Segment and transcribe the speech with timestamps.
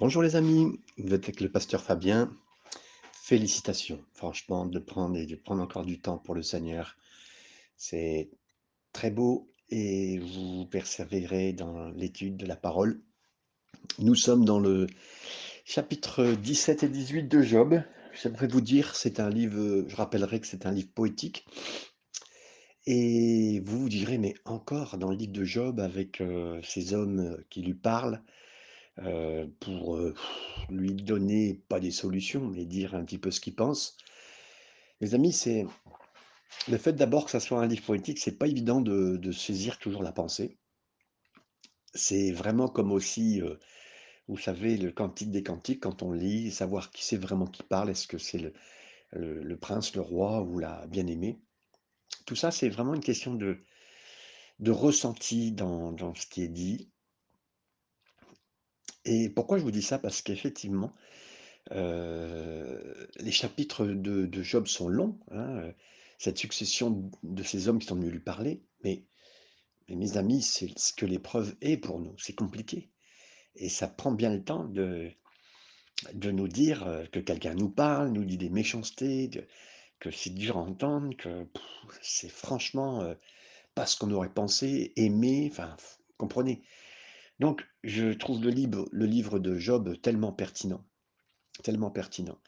[0.00, 2.32] Bonjour les amis, vous êtes avec le pasteur Fabien.
[3.20, 6.96] Félicitations, franchement, de prendre et de prendre encore du temps pour le Seigneur.
[7.76, 8.30] C'est
[8.92, 13.00] très beau et vous persévérez dans l'étude de la parole.
[13.98, 14.86] Nous sommes dans le
[15.64, 17.82] chapitre 17 et 18 de Job.
[18.22, 21.44] J'aimerais vous dire, c'est un livre, je rappellerai que c'est un livre poétique.
[22.86, 27.36] Et vous vous direz, mais encore dans le livre de Job, avec euh, ces hommes
[27.50, 28.22] qui lui parlent,
[29.04, 30.14] heu, pour, heu,
[30.70, 33.96] lui donner pas des solutions, mais dire un petit peu ce qu'il pense.
[35.00, 35.66] Les amis, c'est
[36.68, 40.02] le fait d'abord que ça soit un livre poétique, c'est pas évident de saisir toujours
[40.02, 40.58] la pensée.
[41.94, 43.58] C'est vraiment comme aussi, heu,
[44.28, 47.90] vous savez, le Cantique des Cantiques, quand on lit, savoir qui c'est vraiment qui parle.
[47.90, 48.52] Est-ce que c'est
[49.12, 51.40] le prince, le roi ou la bien-aimée?
[52.26, 56.90] Tout ça, c'est vraiment une question de ressenti dans ce qui est dit
[59.10, 59.98] et pourquoi je vous dis ça?
[59.98, 60.92] Parce qu'effectivement,
[61.70, 65.72] les chapitres de Job sont longs, hein,
[66.18, 69.04] cette succession de ces hommes qui sont venus lui parler, mais
[69.88, 72.90] mes amis, c'est ce que l'épreuve est pour nous, c'est compliqué
[73.56, 75.10] et ça prend bien le temps de
[76.14, 79.30] de nous dire, que quelqu'un nous parle, nous dit des méchancetés,
[79.98, 81.46] que c'est dur à entendre, que
[82.02, 83.14] c'est franchement,
[83.74, 85.76] pas ce qu'on aurait pensé, aimé, enfin,
[86.16, 86.62] comprenez?
[87.38, 90.84] Donc je trouve le livre de Job tellement pertinent,
[91.62, 92.38] tellement pertinent.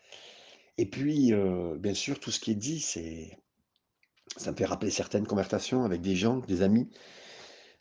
[0.78, 5.26] Et puis, heu, bien sûr, tout ce qui est dit, ça me fait rappeler certaines
[5.26, 6.90] conversations avec des gens, des amis,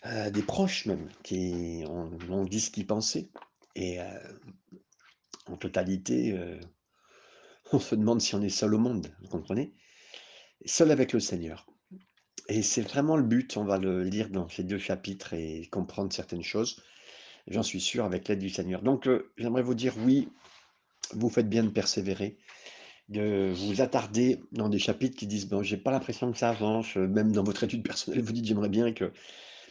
[0.06, 3.30] heu, des proches même, qui ont dit ce qu'ils pensaient
[3.76, 4.40] et heu,
[5.48, 6.38] en totalité,
[7.72, 9.74] on se demande si on est seul au monde, vous comprenez?
[10.66, 11.66] Seul avec le Seigneur
[12.50, 16.12] et c'est vraiment le but, on va le lire dans ces 2 chapitres et comprendre
[16.12, 16.82] certaines choses,
[17.50, 18.82] j'en suis sûr avec l'aide du Seigneur.
[18.82, 20.30] Donc, heu, j'aimerais vous dire oui,
[21.14, 22.38] vous faites bien de persévérer.
[23.10, 26.98] De vous attarder dans des chapitres qui disent: «Bon, j'ai pas l'impression que ça avance»,
[26.98, 29.12] heu, même dans votre étude personnelle, vous dites: «J'aimerais bien que,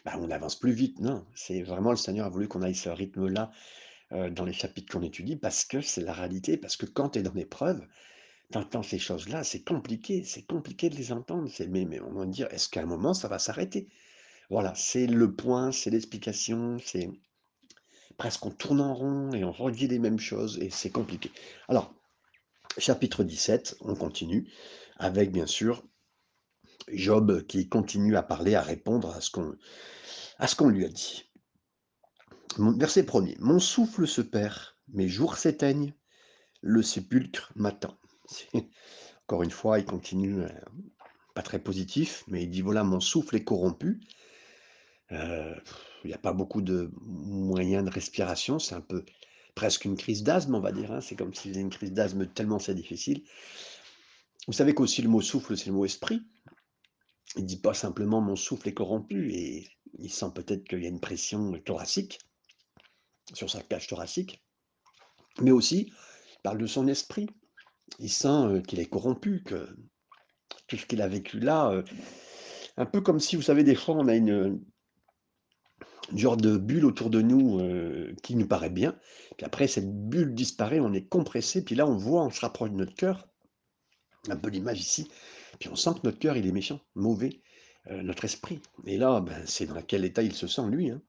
[0.04, 1.00] bah, on avance plus vite».
[1.00, 3.50] Non, c'est vraiment le Seigneur a voulu qu'on aille ce rythme-là,
[4.12, 7.20] heu, dans les chapitres qu'on étudie parce que c'est la réalité, parce que quand tu
[7.20, 7.86] es dans l'épreuve,
[8.52, 11.50] tu entends ces choses-là, c'est compliqué, c'est compliqué de les entendre.
[11.70, 13.88] Mais mais on va dire: «Est-ce qu'à un moment ça va s'arrêter?»
[14.50, 17.10] voilà, c'est le point, c'est l'explication, c'est
[18.16, 21.30] presque on tourne en rond et on redit les mêmes choses et c'est compliqué.
[21.68, 21.94] Alors,
[22.78, 24.50] chapitre 17, on continue
[24.96, 25.84] avec bien sûr
[26.92, 29.56] Job qui continue à parler, à répondre à ce qu'on
[30.38, 31.24] à ce qu'on lui a dit.
[32.58, 34.58] Verset premier Mon souffle se perd,
[34.88, 35.94] mes jours s'éteignent,
[36.60, 37.98] le sépulcre m'attend.
[39.24, 40.48] Encore une fois, il continue, euh,
[41.34, 44.00] pas très positif, mais il dit voilà, mon souffle est corrompu.
[45.12, 45.54] Euh,
[46.04, 49.04] il n'y a pas beaucoup de moyens de respiration, c'est un peu
[49.54, 50.92] presque une crise d'asthme, on va dire.
[50.92, 51.00] hein.
[51.00, 53.24] C'est comme s'il faisait une crise d'asthme tellement c'est difficile.
[54.46, 56.22] Vous savez qu'aussi le mot souffle, c'est le mot esprit.
[57.36, 60.88] Il dit pas simplement mon souffle est corrompu et il sent peut-être qu'il y a
[60.88, 62.18] une pression thoracique
[63.34, 64.42] sur sa cage thoracique,
[65.40, 65.92] mais aussi
[66.32, 67.28] il parle de son esprit.
[67.98, 69.68] Il sent euh, qu'il est corrompu, que
[70.66, 71.82] tout ce qu'il a vécu là, euh,
[72.76, 74.62] un peu comme si, vous savez, des fois on a une,
[76.10, 78.98] une genre de bulle autour de nous euh, qui nous paraît bien,
[79.36, 82.70] puis après cette bulle disparaît, on est compressé, puis là on voit, on se rapproche
[82.70, 83.28] de notre cœur,
[84.28, 85.08] un peu l'image ici,
[85.58, 87.42] puis on sent que notre cœur est méchant, mauvais,
[87.90, 88.60] euh, notre esprit.
[88.86, 90.90] Et là, ben, c'est dans quel état il se sent lui.
[90.90, 91.00] hein.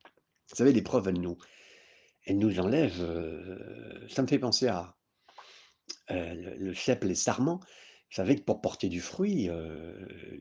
[0.50, 1.38] Vous savez, l'épreuve, elle nous,
[2.26, 2.98] elle nous enlève.
[3.02, 4.96] euh, ça me fait penser à
[6.10, 7.60] le, le les sarments.
[7.60, 9.50] Vous savez que pour porter du fruit,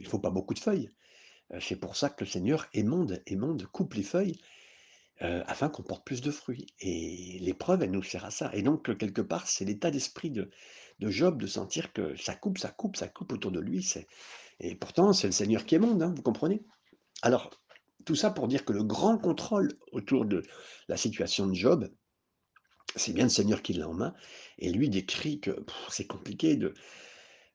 [0.01, 0.91] il faut pas beaucoup de feuilles.
[1.53, 4.39] Euh, C'est pour ça que le Seigneur émonde, émonde, coupe les feuilles
[5.23, 6.67] euh, afin qu'on porte plus de fruits.
[6.81, 8.51] Et l'épreuve, elle nous sert à ça.
[8.55, 10.51] Et donc, quelque part, c'est l'état d'esprit de,
[11.01, 13.87] Job de sentir que ça coupe, ça coupe, ça coupe autour de lui.
[14.61, 16.65] Et pourtant, c'est le Seigneur qui émonde, hein, vous comprenez?
[17.23, 17.51] Alors,
[18.05, 20.43] tout ça pour dire que le grand contrôle autour de
[20.89, 21.91] la situation de Job,
[22.97, 24.15] c'est bien le Seigneur qui l'a en main.
[24.59, 26.57] Et lui décrit que c'est compliqué.
[26.57, 26.75] De,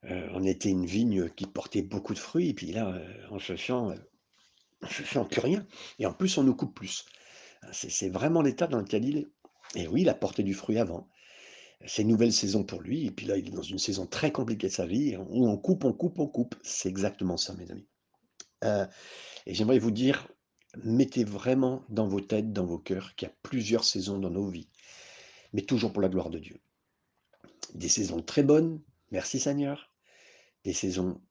[0.06, 3.40] euh, on était une vigne qui portait beaucoup de fruits, et puis là, euh, on
[3.40, 5.66] se sent, euh, se sent plus rien.
[6.00, 7.06] Et en plus, on nous coupe plus.
[7.72, 9.28] C'est c'est vraiment l'état dans lequel il est.
[9.76, 11.10] Et oui, il a porté du fruit avant.
[11.86, 13.06] C'est une nouvelle saison pour lui.
[13.06, 15.58] Et puis là, il est dans une saison très compliquée de sa vie, où on
[15.58, 16.56] coupe, on coupe, on coupe.
[16.64, 17.88] C'est exactement ça, mes amis.
[19.46, 20.28] Et j'aimerais vous dire,
[20.84, 24.48] mettez vraiment dans vos têtes, dans vos cœurs, qu'il y a plusieurs saisons dans nos
[24.48, 24.70] vies,
[25.52, 26.60] mais toujours pour la gloire de Dieu.
[27.74, 29.93] Des saisons très bonnes, merci Seigneur.
[30.64, 31.22] Des saisons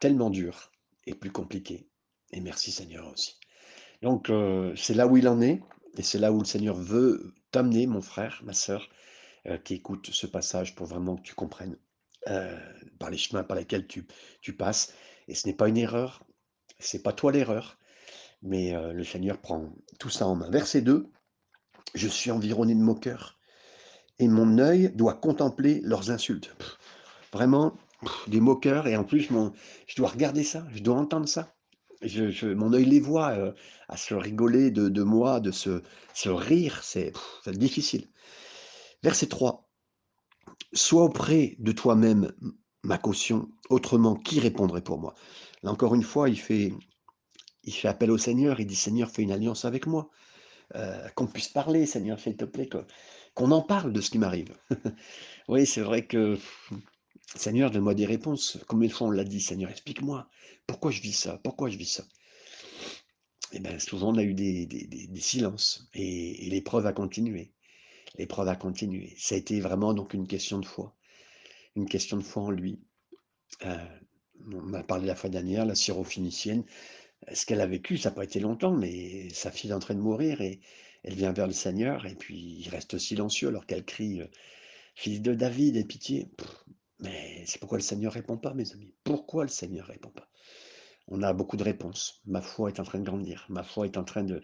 [0.00, 0.70] tellement dures
[1.06, 1.88] et plus compliquées,
[2.32, 3.36] et merci Seigneur aussi.
[4.02, 5.60] Donc, euh, c'est là où il en est,
[5.96, 8.88] et c'est là où le Seigneur veut t'amener, mon frère, ma sœur,
[9.46, 11.76] heu, qui écoute ce passage pour vraiment que tu comprennes,
[12.28, 12.58] heu,
[12.98, 14.92] par les chemins par lesquels tu passes
[15.28, 16.24] et ce n'est pas une erreur,
[16.78, 17.78] c'est pas toi l'erreur,
[18.42, 20.50] mais heu, le Seigneur prend tout ça en main.
[20.50, 21.10] Verset 2:
[21.94, 23.38] «Je suis environné de moqueurs
[24.18, 26.54] et mon œil doit contempler leurs insultes».
[27.32, 27.76] Vraiment,
[28.26, 29.28] des moqueurs et en plus
[29.86, 31.54] je dois regarder ça, je dois entendre ça.
[32.02, 33.54] Je mon œil les voit, heu,
[33.88, 35.80] à se rigoler de moi, de se
[36.28, 37.12] rire, c'est
[37.48, 38.08] difficile.
[39.02, 39.68] Verset 3:
[40.72, 42.32] «Sois auprès de toi-même
[42.82, 45.14] ma caution, autrement qui répondrait pour moi?»
[45.62, 46.72] là encore une fois, il fait
[47.84, 50.10] appel au Seigneur, il dit: «Seigneur, fais une alliance avec moi,
[50.76, 50.80] heu,
[51.16, 52.68] qu'on puisse parler Seigneur, s'il te plaît,
[53.34, 54.54] qu'on en parle de ce qui m'arrive».
[55.48, 56.38] Oui, c'est vrai que
[57.36, 58.58] Seigneur, donne-moi des réponses.
[58.66, 60.28] Combien de fois on l'a dit, Seigneur, explique-moi.
[60.66, 61.38] Pourquoi je vis ça?
[61.44, 62.04] Pourquoi je vis ça?
[63.52, 67.52] Et bien, souvent, on a eu des, des- des- silences et, l'épreuve a continué.
[68.18, 69.14] L'épreuve a continué.
[69.18, 70.96] Ça a été vraiment donc une question de foi.
[71.76, 72.80] Une question de foi en lui.
[73.66, 73.98] Euh,
[74.52, 76.64] on a parlé la fois dernière, la syrophénicienne.
[77.32, 79.94] Ce qu'elle a vécu, ça n'a pas été longtemps, mais sa fille est en train
[79.94, 80.60] de mourir et
[81.04, 84.28] elle vient vers le Seigneur et puis il reste silencieux alors qu'elle crie euh,
[84.96, 86.28] Fils de David, aie pitié.
[87.02, 88.94] Mais c'est pourquoi le Seigneur répond pas, mes amis.
[89.04, 90.28] Pourquoi le Seigneur répond pas?
[91.08, 92.20] On a beaucoup de réponses.
[92.26, 93.46] Ma foi est en train de grandir.
[93.48, 94.40] Ma foi est en train de,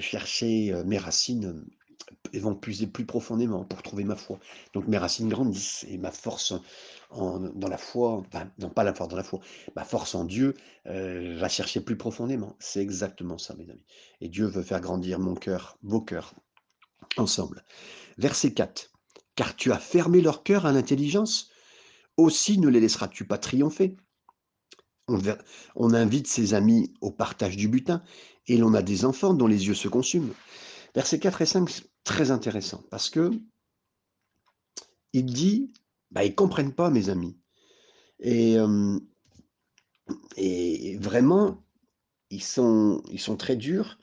[0.00, 1.66] chercher euh, mes racines euh,
[2.32, 4.38] et vont puiser plus profondément pour trouver ma foi.
[4.74, 6.52] Donc mes racines grandissent et ma force
[7.10, 8.22] en- dans la foi,
[8.58, 9.40] non pas la force dans la foi,
[9.76, 10.54] ma force en Dieu
[10.86, 12.56] euh, va chercher plus profondément.
[12.60, 13.84] C'est exactement ça, mes amis.
[14.20, 16.34] Et Dieu veut faire grandir mon cœur, vos cœurs,
[17.16, 17.64] ensemble.
[18.18, 18.90] Verset 4.
[19.36, 21.50] Car tu as fermé leur cœur à l'intelligence,
[22.18, 23.96] aussi ne les laisseras-tu pas triompher?
[25.74, 28.02] On, invite ses amis au partage du butin
[28.46, 30.34] et l'on a des enfants dont les yeux se consument.
[30.94, 33.30] Versets 4 et 5, c'est très intéressant parce que
[35.14, 35.72] il dit,
[36.10, 37.38] bah, ils comprennent pas, mes amis.
[38.20, 38.98] Et, euh,
[40.98, 41.64] vraiment,
[42.28, 43.02] ils sont,
[43.38, 43.98] très durs.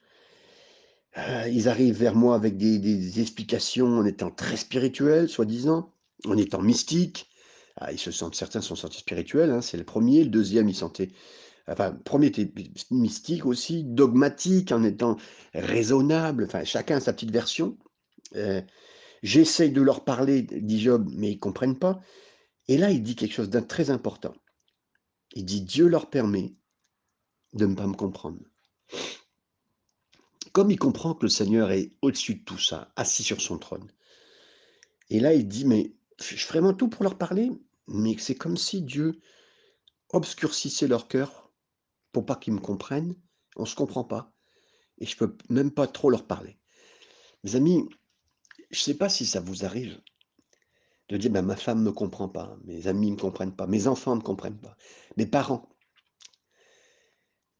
[1.18, 5.94] Euh, ils arrivent vers moi avec des, des explications en étant très spirituels, soi-disant,
[6.26, 7.30] en étant mystiques.
[7.78, 10.24] Ah, ils se sentent, certains sont sentis spirituels, hein, c'est le premier.
[10.24, 11.12] Le deuxième, ils sentaient
[11.68, 12.52] Enfin, le premier était
[12.92, 15.18] mystique aussi, dogmatique, en étant
[15.56, 17.76] raisonnable, enfin, chacun a sa petite version.
[18.36, 18.62] Euh,
[19.26, 22.00] J'essaye de leur parler, dit Job, mais ils comprennent pas.
[22.68, 24.36] Et là, il dit quelque chose d'un très important.
[25.34, 26.54] Il dit Dieu leur permet
[27.54, 28.38] de ne pas me comprendre.
[30.52, 33.90] Comme il comprend que le Seigneur est au-dessus de tout ça, assis sur son trône.
[35.10, 37.52] Et là, il dit, mais je ferai vraiment tout pour leur parler,
[37.88, 39.20] mais c'est comme si Dieu
[40.12, 41.52] obscurcissait leur cœur
[42.12, 43.16] pour pas qu'ils me comprennent.
[43.58, 44.34] On se comprend pas.
[45.00, 46.58] Et je peux même pas trop leur parler.
[47.44, 47.86] Mes amis,
[48.72, 50.02] je ne sais pas si ça vous arrive
[51.10, 53.66] de dire: «Ben, ma femme ne me comprend pas, mes amis ne me comprennent pas,
[53.66, 54.78] mes enfants ne me comprennent pas,
[55.18, 55.68] mes parents»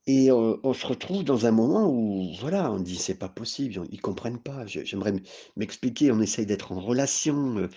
[0.08, 3.96] et on se retrouve dans un moment où voilà, on dit: «C'est pas possible, ils
[3.96, 5.14] ne comprennent pas, j'aimerais
[5.56, 6.12] m'expliquer».
[6.12, 7.70] On essaye d'être en relation, heu,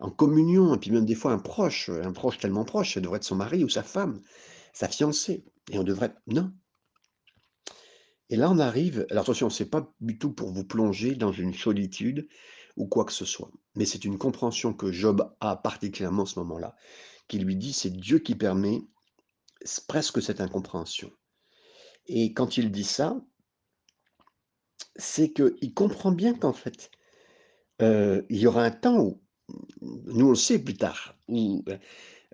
[0.00, 3.18] en communion et puis même des fois un proche, un proche tellement proche, ça devrait
[3.18, 4.20] être son mari ou sa femme,
[4.72, 6.52] sa fiancée et on devrait non
[8.30, 11.54] et là on arrive alors attention, c'est pas du tout pour vous plonger dans une
[11.54, 12.28] solitude
[12.76, 16.38] ou quoi que ce soit, mais c'est une compréhension que Job a particulièrement à ce
[16.40, 16.74] moment-là.
[17.28, 18.80] qui lui dit: «C'est Dieu qui permet
[19.88, 21.10] presque cette incompréhension»
[22.06, 23.20] et quand il dit ça,
[24.96, 26.90] c'est qu'il comprend bien qu'en fait,
[27.82, 29.23] heu, il y aura un temps où
[29.82, 31.78] nous on le sait plus tard, où, heu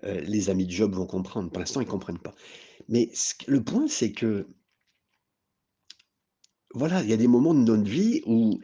[0.05, 1.49] heu, les amis de Job vont comprendre.
[1.51, 2.35] Pour l'instant, ils comprennent pas.
[2.89, 3.11] Mais
[3.47, 4.47] le point, c'est que,
[6.73, 8.59] voilà, il y a des moments de notre vie où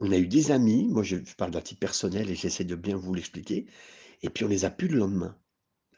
[0.00, 2.96] on a eu des amis, moi je parle d'un titre personnel et j'essaie de bien
[2.96, 3.66] vous l'expliquer
[4.22, 5.36] et puis on les a plus le lendemain.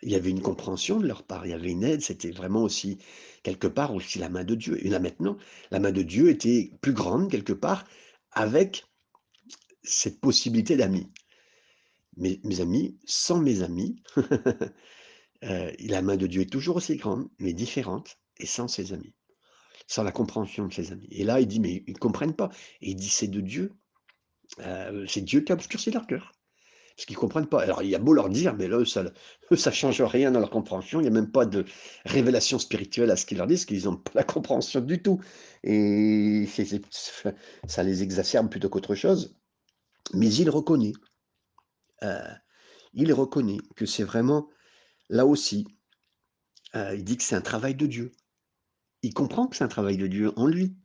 [0.03, 2.63] Il y avait une compréhension de leur part, il y avait une aide, c'était vraiment
[2.63, 2.99] aussi
[3.45, 4.85] quelque part aussi la main de Dieu.
[4.87, 5.37] Et là maintenant,
[5.71, 7.85] la main de Dieu était plus grande quelque part
[8.33, 8.85] avec
[9.83, 11.09] cette possibilité d'amis.
[12.17, 13.97] Mes, amis, sans mes amis,
[15.45, 19.15] euh, la main de Dieu est toujours aussi grande, mais différente, et sans ses amis,
[19.87, 21.09] sans la compréhension de ses amis.
[21.11, 22.49] Et là, il dit, mais ils ne comprennent pas.
[22.81, 23.73] Et il dit, c'est de Dieu,
[24.61, 26.33] euh, c'est Dieu qui a obscurci leur cœur.
[26.97, 27.61] Parce qu'ils comprennent pas.
[27.61, 29.05] Alors, il y a beau leur dire, mais là, ça
[29.57, 31.01] ça change rien dans leur compréhension.
[31.01, 31.67] Il y a même pas de
[32.07, 35.21] révélation spirituelle à ce qu'ils leur disent, qu'ils ont pas la compréhension du tout.
[35.63, 36.49] Et
[37.67, 39.37] ça les exacerbe plutôt qu'autre chose.
[40.15, 40.95] Mais il reconnaît,
[42.05, 42.19] heu,
[42.95, 44.51] il reconnaît que c'est vraiment
[45.11, 45.67] là aussi,
[46.75, 48.13] heu, il dit que c'est un travail de Dieu.
[49.03, 50.77] Il comprend que c'est un travail de Dieu en lui.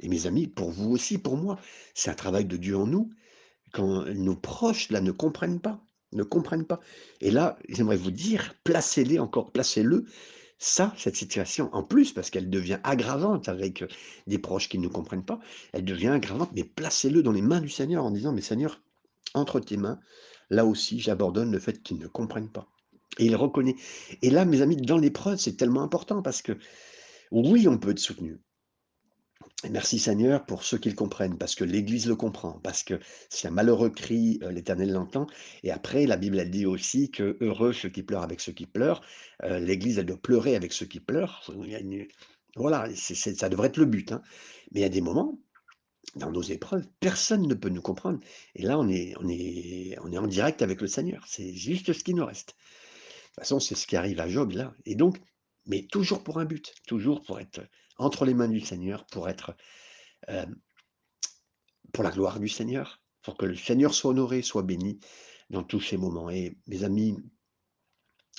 [0.00, 1.58] Et mes amis, pour vous aussi, pour moi,
[1.94, 3.10] c'est un travail de Dieu en nous.
[3.72, 6.80] quand nos proches, là, ne comprennent pas, ne comprennent pas.
[7.20, 10.06] Et là, j'aimerais vous dire, placez-les encore, placez-le,
[10.58, 13.84] ça, cette situation, en plus, parce qu'elle devient aggravante avec
[14.26, 15.40] des proches qui ne comprennent pas,
[15.72, 18.82] elle devient aggravante, mais placez-le dans les mains du Seigneur en disant, mais Seigneur,
[19.34, 20.00] entre tes mains,
[20.50, 22.68] là aussi, j'abandonne le fait qu'ils ne comprennent pas.
[23.18, 23.76] Et il reconnaît.
[24.22, 26.56] Et là, mes amis, dans l'épreuve, c'est tellement important parce que
[27.30, 28.40] oui, on peut être soutenu.
[29.70, 33.46] Merci Seigneur pour ceux qui le comprennent, parce que l'Église le comprend, parce que si
[33.46, 35.26] un malheureux crie, euh, l'Éternel l'entend.
[35.64, 38.66] Et après, la Bible, elle dit aussi que heureux ceux qui pleurent avec ceux qui
[38.66, 39.02] pleurent.
[39.44, 41.42] Euh, L'Église, elle doit pleurer avec ceux qui pleurent.
[42.56, 44.12] Voilà, ça devrait être le but.
[44.12, 44.22] hein.
[44.72, 45.38] Mais il y a des moments,
[46.16, 48.20] dans nos épreuves, personne ne peut nous comprendre.
[48.54, 49.14] Et là, on est,
[49.98, 51.24] en direct avec le Seigneur.
[51.26, 52.48] C'est juste ce qui nous reste.
[52.48, 52.54] De
[53.26, 54.74] toute façon, c'est ce qui arrive à Job là.
[54.86, 55.18] Et donc,
[55.66, 57.60] mais toujours pour un but, toujours pour être
[57.96, 59.54] entre les mains du Seigneur, pour être
[60.28, 60.46] euh,
[61.92, 64.98] pour la gloire du Seigneur, pour que le Seigneur soit honoré, soit béni
[65.50, 66.30] dans tous ces moments.
[66.30, 67.16] Et mes amis,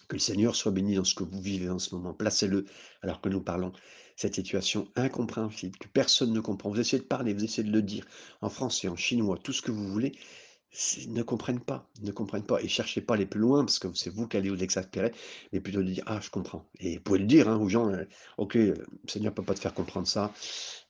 [0.07, 2.13] que le Seigneur soit béni dans ce que vous vivez en ce moment.
[2.13, 2.65] Placez-le
[3.01, 3.71] alors que nous parlons
[4.21, 6.69] cette situation incompréhensible que personne ne comprend.
[6.69, 8.05] Vous essayez de parler, vous essayez de le dire
[8.41, 10.13] en français, en chinois, tout ce que vous voulez,
[11.07, 12.61] ne comprennent pas, ne comprennent pas.
[12.61, 15.11] Et cherchez pas aller plus loin, parce que c'est vous qui allez vous exaspérer,
[15.51, 16.69] mais plutôt de dire, ah, je comprends.
[16.79, 18.03] Et vous pouvez le dire hein, aux gens, euh,
[18.37, 20.31] ok, euh, le Seigneur peut pas te faire comprendre ça,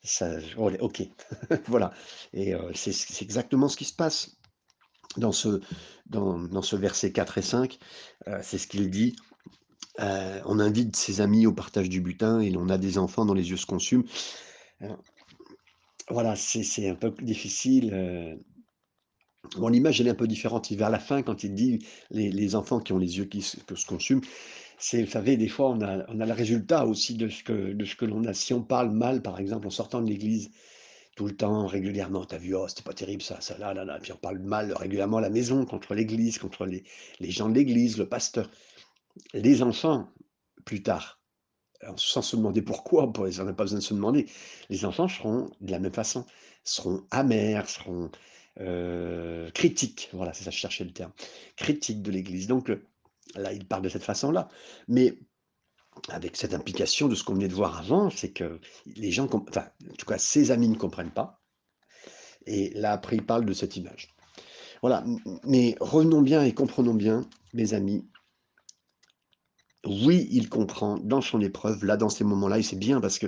[0.04, 1.02] ça ok,
[1.68, 1.94] voilà.
[2.34, 4.36] Et euh, c'est exactement ce qui se passe
[5.16, 5.62] dans ce,
[6.06, 7.80] dans ce verset 4 et 5,
[8.42, 9.16] c'est ce qu'il dit.
[10.00, 13.50] On invite ses amis au partage du butin et on a des enfants dont les
[13.50, 14.06] yeux se consument.
[16.10, 18.40] voilà, c'est un peu difficile
[19.58, 20.72] Bon, l'image, elle est un peu différente.
[20.72, 21.80] Vers la fin, quand il dit
[22.12, 24.22] les, enfants qui ont les yeux qui se, consument,
[24.78, 28.34] c'est, vous savez, des fois, on a, le résultat aussi de ce que, l'on a.
[28.34, 30.52] Si on parle mal, par exemple, en sortant de l'église,
[31.16, 34.00] tout le temps, régulièrement, t'as vu, oh, c'était pas terrible ça, ça, là, là, là.
[34.02, 37.98] Puis on parle mal régulièrement à la maison, contre l'église, contre les gens de l'église,
[37.98, 38.50] le pasteur.
[39.34, 40.10] Les enfants,
[40.66, 41.22] plus tard,
[41.98, 44.28] sans se demander pourquoi, on n'a pas besoin de se demander,
[44.70, 46.26] les enfants seront de la même façon,
[46.64, 48.12] seront amers, seront
[48.60, 51.12] euh, critique, voilà, c'est ça, je cherchais le terme,
[51.56, 52.48] critique de l'Église.
[52.48, 52.84] Donc euh,
[53.36, 54.50] là, il parle de cette façon-là,
[54.88, 55.18] mais
[56.10, 59.68] avec cette implication de ce qu'on venait de voir avant, c'est que les gens, enfin,
[59.90, 61.42] en tout cas, ses amis ne comprennent pas.
[62.46, 64.10] Et là, après, il parle de cette image.
[64.82, 65.04] Voilà,
[65.44, 67.22] mais revenons bien et comprenons bien,
[67.54, 68.08] mes amis.
[69.86, 73.28] Oui, il comprend dans son épreuve, là, dans ces moments-là, et c'est bien parce que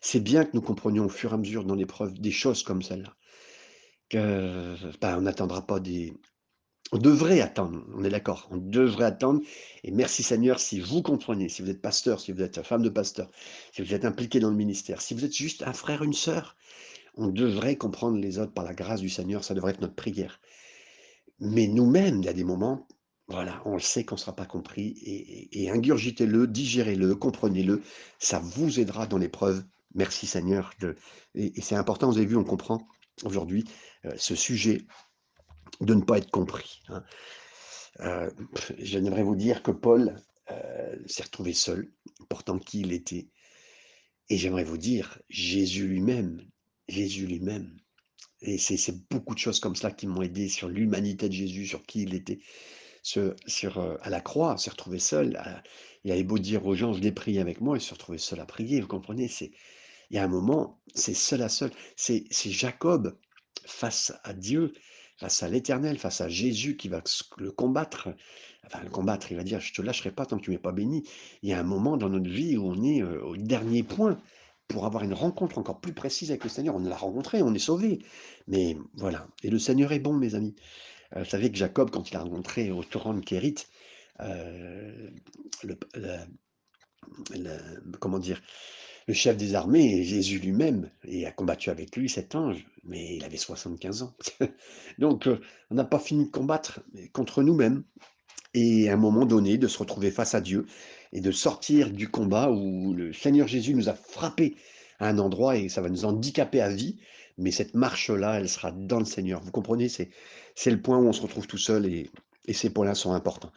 [0.00, 2.82] c'est bien que nous comprenions au fur et à mesure dans l'épreuve des choses comme
[2.82, 3.14] celle-là
[4.12, 6.14] ben, on n'attendra pas des
[6.92, 9.40] on devrait attendre, on est d'accord, on devrait attendre
[9.82, 12.88] et merci Seigneur si vous comprenez, si vous êtes pasteur, si vous êtes femme de
[12.90, 13.30] pasteur,
[13.72, 16.56] si vous êtes impliqué dans le ministère, si vous êtes juste un frère, une sœur,
[17.16, 20.40] on devrait comprendre les autres par la grâce du Seigneur, ça devrait être notre prière.
[21.40, 22.86] Mais nous-mêmes, il y a des moments,
[23.28, 27.82] voilà, on le sait qu'on ne sera pas compris et, ingurgitez-le, digérez-le, comprenez-le,
[28.18, 29.64] ça vous aidera dans l'épreuve.
[29.94, 30.72] Merci Seigneur.
[30.80, 30.96] De,
[31.34, 32.86] et c'est important, vous avez vu, on comprend
[33.22, 33.64] aujourd'hui
[34.04, 34.82] euh, ce sujet
[35.80, 36.82] de ne pas être compris.
[36.88, 37.02] Hein.
[38.00, 38.30] Euh,
[38.78, 40.16] j'aimerais vous dire que Paul
[40.50, 41.90] euh, s'est retrouvé seul,
[42.28, 43.30] pourtant qui il était.
[44.28, 46.46] Et j'aimerais vous dire, Jésus lui-même,
[46.88, 47.76] Jésus lui-même.
[48.40, 51.82] Et c'est beaucoup de choses comme ça qui m'ont aidé sur l'humanité de Jésus, sur
[51.84, 52.40] qui il était.
[53.04, 55.40] Sur, sur à la croix, s'est retrouvé seul.
[56.04, 58.40] il avait beau dire aux gens, je l'ai prié avec moi, il s'est retrouvé seul
[58.40, 58.80] à prier.
[58.80, 59.52] Vous comprenez C'est
[60.10, 61.70] il y a un moment, c'est seul à seul.
[61.96, 63.16] C'est Jacob
[63.66, 64.74] face à Dieu,
[65.16, 67.02] face à l'Éternel, face à Jésus qui va
[67.38, 68.08] le combattre.
[68.66, 70.72] Enfin, le combattre, il va dire, je te lâcherai pas tant que tu m'es pas
[70.72, 71.02] béni.
[71.42, 74.20] Il y a un moment dans notre vie où on est euh, au dernier point
[74.68, 76.74] pour avoir une rencontre encore plus précise avec le Seigneur.
[76.74, 77.98] On l'a rencontré, on est sauvé.
[78.48, 79.26] Mais voilà.
[79.42, 80.54] Et le Seigneur est bon, mes amis.
[81.16, 83.56] Euh, vous savez que Jacob, quand il a rencontré au torrent de Kérit,
[84.20, 85.76] le,
[88.00, 88.40] comment dire,
[89.06, 93.24] le chef des armées, Jésus lui-même, et a combattu avec lui cet ange, mais il
[93.24, 94.14] avait 75 ans.
[94.98, 95.40] Donc, euh,
[95.70, 96.80] on n'a pas fini de combattre
[97.12, 97.84] contre nous-mêmes.
[98.54, 100.66] Et à un moment donné, de se retrouver face à Dieu
[101.12, 104.56] et de sortir du combat où le Seigneur Jésus nous a frappé
[105.00, 106.98] à un endroit et ça va nous handicaper à vie.
[107.36, 109.40] Mais cette marche-là, elle sera dans le Seigneur.
[109.42, 110.10] Vous comprenez C'est
[110.66, 112.10] le point où on se retrouve tout seul et,
[112.52, 113.52] ces points-là sont importants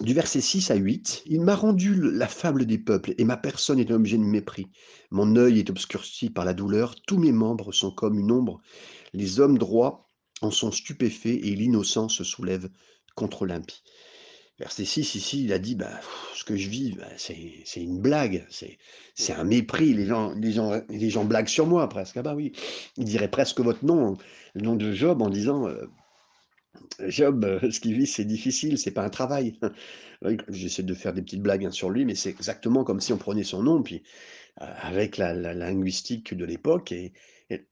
[0.00, 3.78] du verset 6 à 8, il m'a rendu la fable des peuples, et ma personne
[3.78, 4.68] est un objet de mépris.
[5.10, 8.60] Mon œil est obscurci par la douleur, tous mes membres sont comme une ombre.
[9.12, 10.06] Les hommes droits
[10.40, 12.70] en sont stupéfaits, et l'innocent se soulève
[13.14, 13.82] contre l'impie.
[14.60, 15.88] Verset 6, ici, il a dit, bah,
[16.34, 18.46] ce que je vis, bah, c'est une blague,
[19.14, 19.94] c'est un mépris.
[19.94, 22.18] Les gens, les, gens, les gens blaguent sur moi presque.
[22.18, 22.52] Ah bah oui,
[22.98, 24.18] ils diraient presque votre nom,
[24.54, 25.86] le nom de Job, en disant, euh,
[27.06, 29.58] Job, euh, ce qu'il vit, c'est difficile, c'est pas un travail.
[30.50, 33.18] J'essaie de faire des petites blagues hein, sur lui, mais c'est exactement comme si on
[33.18, 34.02] prenait son nom, puis
[34.60, 37.14] euh, avec la, linguistique de l'époque, et,
[37.48, 37.66] et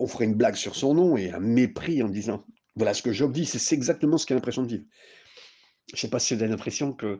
[0.00, 2.42] on ferait une blague sur son nom et un mépris en disant,
[2.74, 4.84] voilà ce que Job dit, c'est exactement ce qu'il a l'impression de vivre.
[5.94, 7.18] Je sais pas si vous avez l'impression que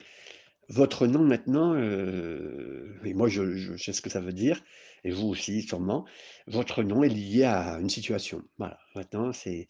[0.69, 4.65] votre nom maintenant, heu, et moi je sais ce que ça veut dire,
[5.05, 6.05] et vous aussi sûrement,
[6.49, 8.43] votre nom est lié à une situation.
[8.59, 9.69] Voilà, maintenant c'est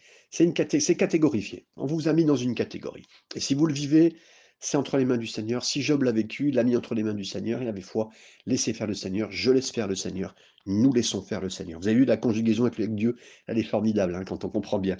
[0.54, 1.66] catégorifié.
[1.76, 4.16] On vous a mis dans une catégorie et si vous le vivez,
[4.58, 5.62] c'est entre les mains du Seigneur.
[5.62, 8.08] Si Job l'a vécu, l'a mis entre les mains du Seigneur, il avait foi,
[8.46, 10.34] laissez faire le Seigneur, je laisse faire le Seigneur,
[10.64, 11.78] nous laissons faire le Seigneur.
[11.78, 14.78] Vous avez vu la conjugaison avec avec Dieu, elle est formidable, hein, quand on comprend
[14.78, 14.96] bien.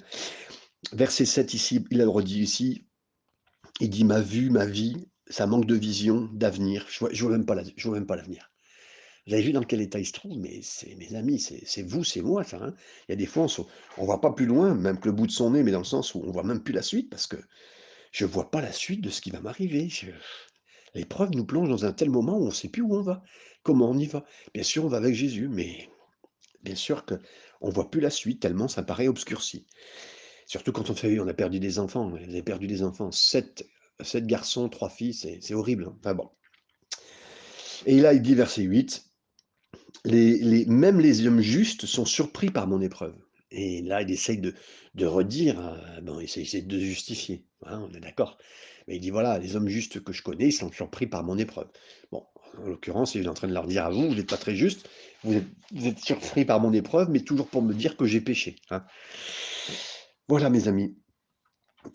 [0.93, 2.85] Verset 7 ici, il le redit ici,
[3.81, 7.31] il dit: «Ma vue, ma vie, ça manque de vision, d'avenir, je vois je vois
[7.33, 7.55] même pas
[8.15, 8.51] l'avenir».
[9.27, 10.37] Vous avez vu dans quel état il se trouve?
[10.39, 12.73] Mais c'est mes amis, c'est vous, c'est moi ça, hein.
[13.07, 13.65] Il y a des fois on
[13.99, 15.85] on voit pas plus loin, même que le bout de son nez, mais dans le
[15.85, 17.37] sens où on voit même plus la suite parce que
[18.11, 19.89] je vois pas la suite de ce qui va m'arriver.
[20.95, 23.23] L'épreuve nous plonge dans un tel moment où on sait plus où on va,
[23.63, 24.25] comment on y va.
[24.53, 25.89] Bien sûr, on va avec Jésus, mais
[26.63, 29.65] bien sûr qu'on voit plus la suite tellement ça paraît obscurci.
[30.47, 33.67] Surtout quand on fait on a perdu des enfants, vous avez perdu des enfants, 7
[34.01, 36.17] 7 garçons, 3 filles, c'est horrible, hein.
[37.85, 39.05] Et là, il dit verset 8,
[40.05, 43.15] les même les hommes justes sont surpris par mon épreuve.
[43.51, 47.99] Et là, il essaye de redire, heu, bon, il essaie de justifier, hein, on est
[47.99, 48.37] d'accord.
[48.87, 51.37] Mais il dit: «Voilà, les hommes justes que je connais, ils sont surpris par mon
[51.37, 51.67] épreuve».
[52.11, 52.25] Bon,
[52.57, 54.55] en l'occurrence, il est en train de leur dire à vous: «Vous n'êtes pas très
[54.55, 54.87] justes,
[55.23, 55.35] vous
[55.85, 58.85] êtes surpris par mon épreuve, mais toujours pour me dire que j'ai péché», hein.
[60.29, 60.93] Voilà mes amis.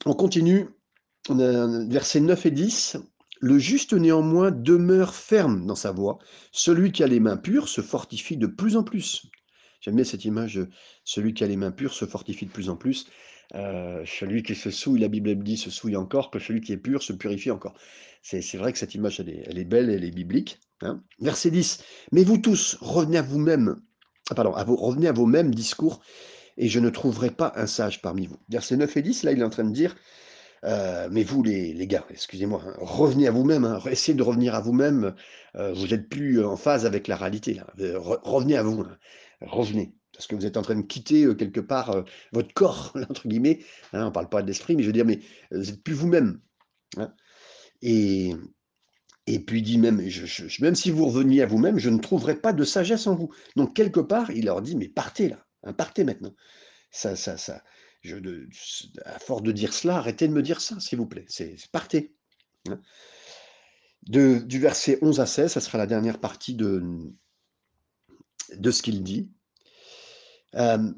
[0.07, 0.69] On continue,
[1.29, 2.97] versets 9 et 10.
[3.41, 6.19] Le juste néanmoins demeure ferme dans sa voie.
[6.51, 9.27] Celui qui a les mains pures se fortifie de plus en plus.
[9.81, 10.61] J'aime bien cette image,
[11.05, 13.07] celui qui a les mains pures se fortifie de plus en plus.
[13.55, 16.79] Heu, celui qui se souille, la Bible dit: «Se souille encore», que celui qui est
[16.79, 17.75] pur se purifie encore.
[18.23, 21.03] C'est vrai que cette image elle est elle est belle, elle est biblique, hein.
[21.21, 23.83] Verset 10: «Mais vous tous, revenez à vous-mêmes»
[24.31, 26.01] ah pardon, à vos revenez à vos mêmes discours
[26.57, 28.39] et je ne trouverai pas un sage parmi vous.
[28.49, 29.97] Versets 9 et 10, là, il est en train de dire,
[30.65, 34.61] euh, mais vous, les, gars, excusez-moi, hein, revenez à vous-même, hein, essayez de revenir à
[34.61, 35.15] vous-même,
[35.57, 37.61] euh, vous n'êtes plus en phase avec la réalité.
[37.81, 38.85] Euh, revenez à vous,
[39.41, 39.95] revenez.
[40.13, 43.27] Parce que vous êtes en train de quitter euh, quelque part euh, votre corps, entre
[43.27, 43.61] guillemets.
[43.93, 45.21] hein, on ne parle pas d'esprit, mais je veux dire, mais
[45.53, 46.41] euh, vous n'êtes plus vous-même.
[47.81, 48.35] Et,
[49.27, 50.03] et puis il dit même,
[50.61, 53.31] même si vous reveniez à vous-même, je ne trouverai pas de sagesse en vous.
[53.57, 56.35] Donc quelque part, il leur dit, mais partez là, hein, partez maintenant.
[57.05, 57.19] À
[59.19, 61.25] force de dire cela, arrêtez de me dire ça, s'il vous plaît.
[61.29, 62.15] C'est partez,
[62.69, 62.81] hein.
[64.03, 66.83] Du verset 11 à 16, ça sera la dernière partie de,
[68.57, 69.31] de ce qu'il dit.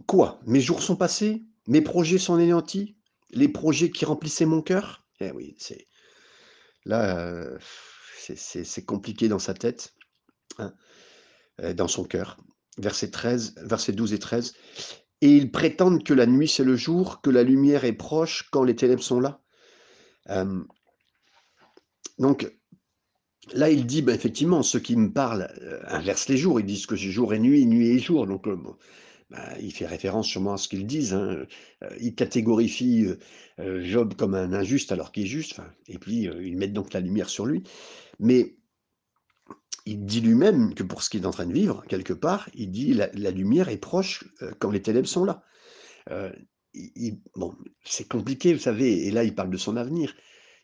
[0.06, 0.40] Quoi?
[0.46, 1.44] Mes jours sont passés?
[1.66, 2.96] Mes projets sont anéantis?
[3.30, 5.06] Les projets qui remplissaient mon cœur?
[5.20, 5.86] Eh oui, c'est
[6.84, 7.58] là, heu,
[8.18, 9.94] c'est compliqué dans sa tête,
[10.58, 10.74] hein,
[11.60, 12.38] heu, dans son cœur.
[12.78, 14.54] Verset 13, verset 12 et 13.
[15.20, 18.64] «Et ils prétendent que la nuit, c'est le jour, que la lumière est proche quand
[18.64, 19.40] les ténèbres sont là».
[20.26, 20.66] Hem,
[22.18, 22.52] donc
[23.52, 26.60] là, il dit, bah, effectivement, ceux qui me parlent, heu, inversent les jours.
[26.60, 28.26] Ils disent que c'est jour et nuit, nuit et jour.
[28.26, 28.76] Donc, heu, bon,
[29.30, 31.46] bah, il fait référence sûrement à ce qu'ils disent, hein,
[32.00, 33.06] ils catégorifient,
[33.58, 37.28] Job comme un injuste alors qu'il est juste, et puis, ils mettent donc la lumière
[37.28, 37.62] sur lui.
[38.18, 38.56] Mais
[39.86, 42.70] il dit lui-même que pour ce qu'il est en train de vivre, quelque part, il
[42.70, 45.42] dit: «La la lumière est proche, heu, quand les ténèbres sont là».
[46.74, 50.14] Il bon, c'est compliqué, vous savez et là, il parle de son avenir.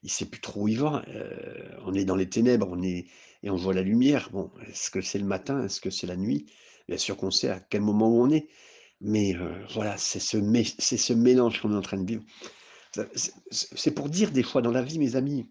[0.02, 3.06] Il sait plus trop où il va, heu, on est dans les ténèbres, on est
[3.42, 4.28] et on voit la lumière.
[4.33, 5.64] Bon, est-ce que c'est le matin?
[5.64, 6.46] Est-ce que c'est la nuit?
[6.88, 8.48] Bien sûr qu'on sait à quel moment on est,
[9.00, 9.35] mais
[9.74, 12.24] voilà, c'est ce mélange qu'on est en train de vivre.
[13.50, 15.48] C'est pour dire des fois dans la vie, mes amis,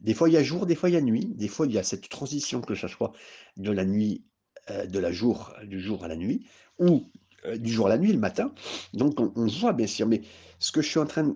[0.00, 1.72] des fois il y a jour, des fois il y a nuit, des fois il
[1.72, 3.12] y a cette transition que ça soit
[3.56, 4.24] de la nuit,
[4.70, 6.46] heu, de la jour du jour à la nuit
[6.78, 7.04] ou,
[7.46, 8.52] heu, du jour à la nuit, le matin.
[8.94, 10.22] Donc on voit bien sûr, mais
[10.58, 11.34] ce que je suis en train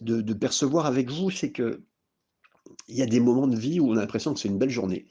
[0.00, 1.80] de percevoir avec vous, c'est qu'il
[2.88, 5.06] y a des moments de vie où on a l'impression que c'est une belle journée,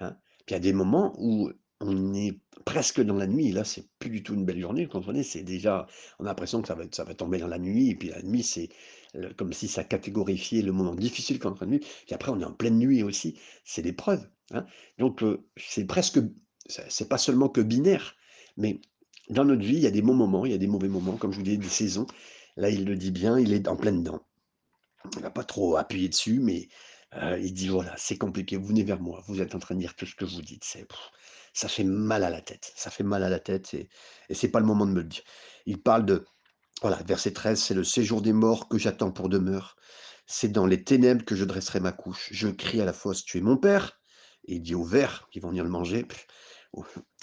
[0.00, 0.16] hein.
[0.46, 3.86] Puis il y a des moments où on est presque dans la nuit là, c'est
[3.98, 5.22] plus du tout une belle journée, vous comprenez?
[5.24, 5.86] C'est déjà
[6.18, 8.22] on a l'impression que ça va ça va tomber dans la nuit et puis la
[8.22, 8.68] nuit, c'est,
[9.36, 11.86] comme si ça catégorifiait le moment difficile qu'on est en train de vivre.
[12.06, 14.66] Puis après, on est en pleine nuit aussi, c'est l'épreuve, hein.
[14.98, 16.20] Donc heu, c'est presque
[16.68, 18.14] c'est pas seulement que binaire,
[18.56, 18.80] mais
[19.30, 21.16] dans notre vie, il y a des bons moments, il y a des mauvais moments,
[21.16, 22.06] comme je vous disais, des saisons.
[22.56, 24.20] Là, il le dit bien, il est en plein dedans.
[25.16, 26.68] Il va pas trop appuyer dessus, mais
[27.14, 29.80] heu, il dit: «Voilà, c'est compliqué, vous venez vers moi, vous êtes en train de
[29.80, 30.86] dire tout ce que vous dites, c'est
[31.54, 33.88] ça fait mal à la tête, ça fait mal à la tête et
[34.28, 35.22] et c'est pas le moment de me le dire».
[35.66, 36.26] Il parle de
[36.82, 39.76] voilà, verset 13, «C'est le séjour des morts que j'attends pour demeure.
[40.26, 42.28] C'est dans les ténèbres que je dresserai ma couche.
[42.32, 44.00] Je crie à la fosse: "Tu es mon père"»
[44.44, 46.06] et il dit aux vers qui vont venir le manger,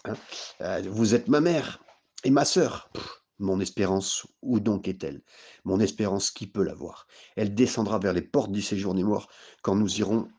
[0.06, 0.16] hein,
[0.62, 1.84] heu: «Vous êtes ma mère
[2.24, 2.90] et ma sœur».
[3.38, 5.22] Mon espérance, où donc est-elle?
[5.66, 9.28] Mon espérance, qui peut l'avoir Elle descendra vers les portes du séjour des morts
[9.62, 10.30] quand nous irons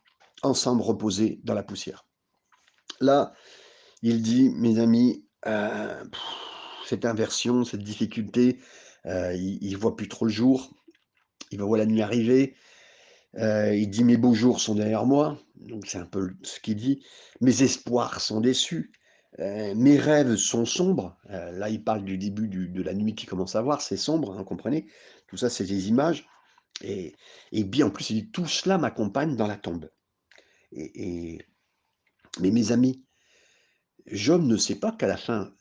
[0.43, 2.07] ensemble reposer dans la poussière.
[3.01, 3.35] Là,
[4.01, 6.05] il dit, mes amis, euh,
[6.87, 8.61] cette inversion, cette difficulté,
[9.07, 10.75] euh, il, ne voit plus trop le jour,
[11.53, 12.57] il va voir la nuit arriver,
[13.37, 16.77] euh, il dit mes beaux jours sont derrière moi, donc c'est un peu ce qu'il
[16.77, 17.05] dit,
[17.41, 18.91] mes espoirs sont déçus,
[19.39, 21.17] euh, mes rêves sont sombres.
[21.29, 24.39] Là, il parle du début de la nuit qui commence à voir, c'est sombre, vous
[24.39, 24.87] hein, comprenez
[25.29, 26.27] Tout ça, c'est des images.
[26.83, 27.15] Et,
[27.53, 29.91] bien, en plus, il dit, tout cela m'accompagne dans la tombe.
[30.73, 31.39] Et,
[32.41, 33.05] mais mes amis,
[34.07, 35.53] Job ne sait pas qu'à la fin,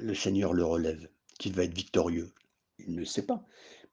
[0.00, 2.32] le Seigneur le relève, qu'il va être victorieux.
[2.78, 3.44] Il ne sait pas.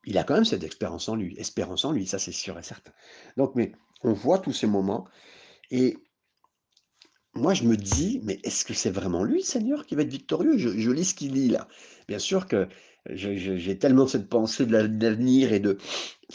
[0.06, 2.64] Il a quand même cette expérience en lui, espérance en lui, ça c'est sûr et
[2.64, 2.92] certain.
[3.38, 3.72] Donc, mais
[4.04, 5.08] on voit tous ces moments,
[5.72, 5.98] et
[7.36, 10.58] moi, je me dis: «Mais est-ce que c'est vraiment lui, Seigneur, qui va être victorieux?»
[10.58, 11.68] je lis ce qu'il dit là.
[12.08, 12.68] Bien sûr que
[13.10, 15.78] j'ai tellement cette pensée de l'avenir et de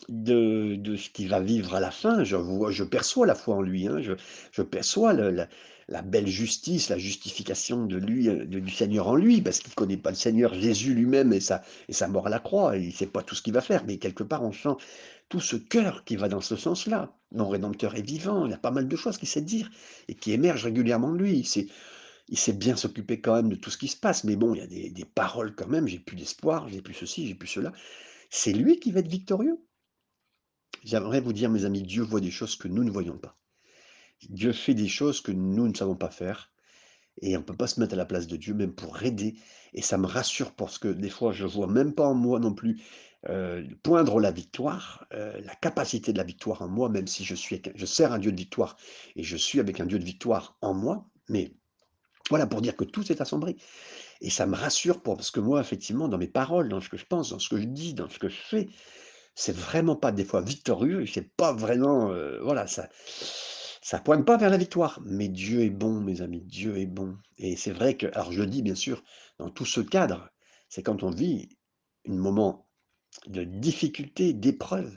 [0.08, 2.24] de ce qu'il va vivre à la fin.
[2.24, 4.00] Je vois je perçois la foi en lui, hein.
[4.02, 4.12] Je
[4.52, 5.48] je perçois le la
[5.88, 9.96] la belle justice, la justification de lui, euh, du Seigneur en lui, parce qu'il connaît
[9.96, 12.76] pas le Seigneur Jésus lui-même et sa et sa mort à la croix.
[12.76, 14.76] Il sait pas tout ce qu'il va faire, mais quelque part, on sent
[15.28, 17.14] tout ce cœur qui va dans ce sens-là.
[17.32, 19.70] Mon Rédempteur est vivant, il y a pas mal de choses qu'il sait dire
[20.08, 21.38] et qui émergent régulièrement de lui.
[21.38, 21.68] Il sait,
[22.28, 24.58] il sait bien s'occuper quand même de tout ce qui se passe, mais bon, il
[24.58, 27.72] y a des, paroles quand même, j'ai plus d'espoir, j'ai plus ceci, j'ai plus cela.
[28.30, 29.58] C'est lui qui va être victorieux.
[30.84, 33.38] J'aimerais vous dire, mes amis, Dieu voit des choses que nous ne voyons pas.
[34.28, 36.50] Dieu fait des choses que nous ne savons pas faire.
[37.20, 39.36] Et on ne peut pas se mettre à la place de Dieu, même pour aider.
[39.74, 42.54] Et ça me rassure parce que des fois, je vois même pas en moi non
[42.54, 42.80] plus
[43.28, 47.34] euh, poindre la victoire, euh, la capacité de la victoire en moi, même si je,
[47.34, 48.76] suis, je sers un Dieu de victoire
[49.16, 51.10] et je suis avec un Dieu de victoire en moi.
[51.28, 51.52] Mais
[52.30, 53.56] voilà, pour dire que tout est assombri.
[54.20, 56.96] Et ça me rassure pour, parce que moi, effectivement, dans mes paroles, dans ce que
[56.96, 58.68] je pense, dans ce que je dis, dans ce que je fais,
[59.34, 62.88] c'est vraiment pas des fois victorieux, c'est pas vraiment, euh, voilà, ça,
[63.88, 67.16] ça pointe pas vers la victoire, mais Dieu est bon, mes amis, Dieu est bon.
[67.38, 69.02] Et c'est vrai que, alors je le dis bien sûr,
[69.38, 70.28] dans tout ce cadre,
[70.68, 71.48] c'est quand on vit
[72.06, 72.68] un moment
[73.28, 74.94] de difficulté, d'épreuve.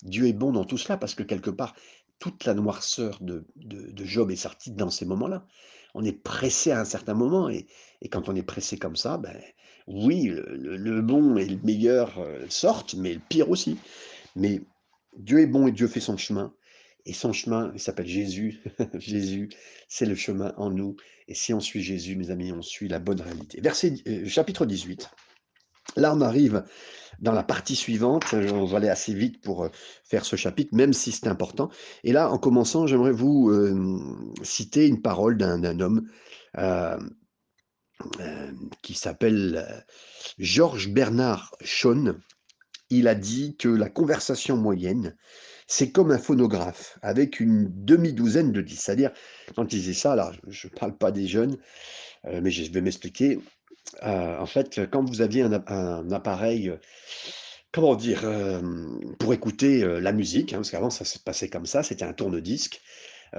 [0.00, 1.74] Dieu est bon dans tout cela parce que quelque part,
[2.20, 3.44] toute la noirceur de,
[3.96, 5.46] Job est sortie dans ces moments-là.
[5.92, 7.66] On est pressé à un certain moment et,
[8.10, 9.36] quand on est pressé comme ça, ben,
[9.86, 13.76] oui, le, bon et le meilleur euh, sortent, mais le pire aussi.
[14.36, 14.62] Mais
[15.18, 16.54] Dieu est bon et Dieu fait son chemin.
[17.04, 18.62] Et son chemin, il s'appelle Jésus.
[18.94, 19.48] Jésus,
[19.88, 20.96] c'est le chemin en nous.
[21.26, 23.60] Et si on suit Jésus, mes amis, on suit la bonne réalité.
[23.60, 25.10] Verset, euh, chapitre 18.
[25.96, 26.64] Là, on arrive
[27.18, 28.32] dans la partie suivante.
[28.32, 29.68] On va aller assez vite pour euh,
[30.04, 31.70] faire ce chapitre, même si c'est important.
[32.04, 33.98] Et là, en commençant, j'aimerais vous euh,
[34.42, 36.08] citer une parole d'un homme
[38.82, 39.84] qui s'appelle
[40.38, 42.14] Georges Bernard Shaw.
[42.90, 45.16] Il a dit que la conversation moyenne,
[45.66, 48.82] c'est comme un phonographe avec une demi-douzaine de disques.
[48.84, 49.10] C'est-à-dire,
[49.54, 51.56] quand il disait ça, là, je ne parle pas des jeunes,
[52.26, 53.38] euh, mais je vais m'expliquer.
[54.02, 56.76] Euh, en fait, quand vous aviez un, appareil, euh,
[57.72, 58.24] comment dire,
[59.18, 62.80] pour écouter la musique, hein, parce qu'avant ça se passait comme ça, c'était un tourne-disque,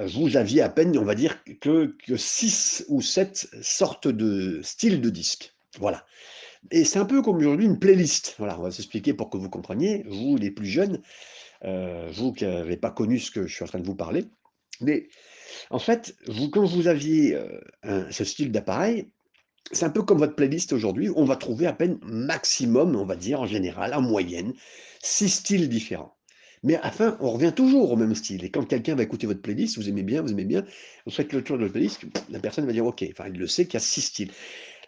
[0.08, 5.02] vous aviez à peine, on va dire, que, que six ou sept sortes de styles
[5.02, 5.54] de disques.
[5.80, 6.04] Voilà.
[6.72, 8.36] Et c'est un peu comme aujourd'hui une playlist.
[8.38, 11.02] Voilà, on va s'expliquer pour que vous compreniez, vous les plus jeunes.
[11.66, 14.26] Euh, vous qui n'avez pas connu ce que je suis en train de vous parler.
[14.82, 15.08] Mais
[15.70, 17.36] en fait, vous, quand vous aviez
[17.86, 19.10] euh, ce style d'appareil,
[19.72, 23.16] c'est un peu comme votre playlist aujourd'hui, on va trouver à peine maximum, on va
[23.16, 24.54] dire en général, en moyenne,
[25.02, 26.16] six styles différents.
[26.64, 28.44] Mais à la fin, on revient toujours au même style.
[28.46, 30.64] Et quand quelqu'un va écouter votre playlist, vous aimez bien, vous aimez bien,
[31.06, 33.48] vous faites le tour de votre playlist, la personne va dire OK, enfin, il le
[33.48, 34.32] sait qu'il y a six styles.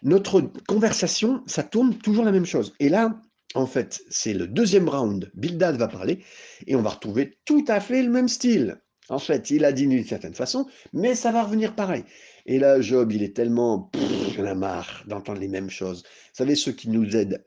[0.02, 2.74] Notre conversation, ça tourne toujours la même chose.
[2.80, 3.20] Et là,
[3.56, 5.30] en fait, c'est le deuxième round.
[5.34, 6.22] Bildad va parler
[6.66, 8.80] et on va retrouver tout à fait le même style.
[9.08, 12.04] En fait, il a dit d'une certaine façon, mais ça va revenir pareil.
[12.44, 13.90] Et là, Job, il est tellement.
[14.36, 16.02] J'en ai marre d'entendre les mêmes choses.
[16.02, 17.42] Vous savez, ceux qui nous aident,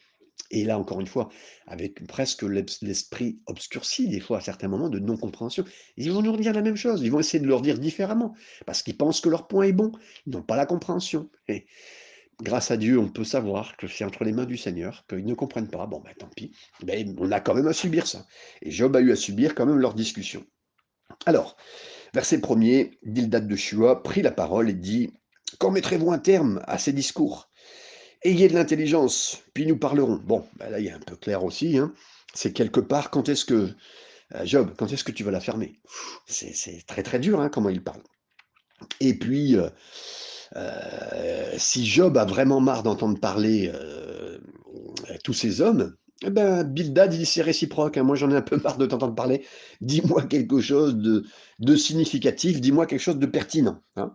[0.51, 1.29] et là, encore une fois,
[1.67, 5.63] avec presque l'esprit obscurci, des fois, à certains moments, de non-compréhension,
[5.97, 7.01] ils vont nous redire la même chose.
[7.03, 8.33] Ils vont essayer de leur dire différemment,
[8.65, 9.91] parce qu'ils pensent que leur point est bon.
[10.25, 11.29] Ils n'ont pas la compréhension.
[11.47, 11.65] Et
[12.41, 15.33] grâce à Dieu, on peut savoir que c'est entre les mains du Seigneur, qu'ils ne
[15.33, 16.51] comprennent pas, bon, ben tant pis,
[16.83, 18.25] ben, on a quand même à subir ça.
[18.61, 20.45] Et Job a eu à subir quand même leur discussion.
[21.25, 21.57] Alors,
[22.13, 25.11] verset premier, Dildad de Shua prit la parole et dit
[25.57, 27.49] Quand mettrez-vous un terme à ces discours?
[28.23, 30.17] Ayez de l'intelligence, puis nous parlerons.
[30.17, 31.77] Bon, ben là, il y a un peu clair aussi.
[31.77, 31.93] Hein.
[32.33, 33.69] C'est quelque part, quand est-ce que.
[34.35, 35.79] Euh, Job, quand est-ce que tu vas la fermer?
[36.27, 38.03] C'est très très dur, hein, comment il parle.
[38.99, 39.69] Et puis, euh,
[40.55, 43.71] euh, si Job a vraiment marre d'entendre parler
[45.23, 47.97] tous ces hommes, eh ben, Bildad, il c'est réciproque.
[47.97, 48.03] Hein.
[48.03, 49.45] Moi, j'en ai un peu marre de t'entendre parler.
[49.81, 53.81] Dis-moi quelque chose de, significatif, dis-moi quelque chose de pertinent.
[53.95, 54.13] Hein.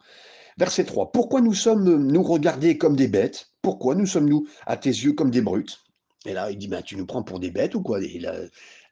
[0.59, 1.13] Verset 3.
[1.13, 3.53] Pourquoi nous sommes nous regardés comme des bêtes?
[3.63, 5.81] Pourquoi nous sommes-nous à tes yeux comme des brutes?
[6.27, 7.99] Et là, il dit ben, Tu nous prends pour des bêtes ou quoi?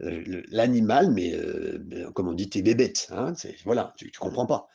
[0.01, 3.09] L'animal, mais euh, comme on dit, t'es bébête.
[3.13, 4.69] Hein voilà, tu, ne comprends pas.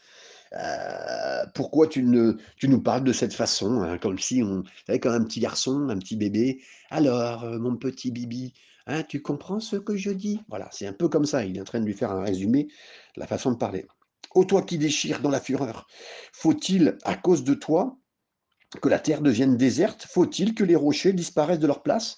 [0.54, 5.00] Euh, pourquoi tu, ne, tu nous parles de cette façon, hein, comme si on, avait
[5.00, 6.62] comme un petit garçon, un petit bébé.
[6.90, 8.54] Alors, euh, mon petit Bibi,
[8.86, 10.40] hein, tu comprends ce que je dis?
[10.50, 11.44] Voilà, c'est un peu comme ça.
[11.46, 12.66] Il est en train de lui faire un résumé
[13.16, 13.86] de la façon de parler.
[14.36, 15.88] Ô toi qui déchires dans la fureur,
[16.34, 17.98] faut-il, à cause de toi,
[18.82, 22.18] que la terre devienne déserte Faut-il que les rochers disparaissent de leur place?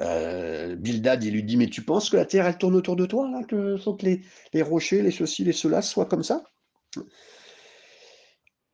[0.00, 3.06] Euh, Bildad, il lui dit, mais tu penses que la terre, elle tourne autour de
[3.06, 4.20] toi, là, que, que les,
[4.52, 6.44] les rochers, les ceci, les cela soient comme ça?